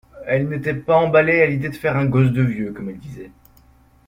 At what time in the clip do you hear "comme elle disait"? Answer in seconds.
2.73-3.29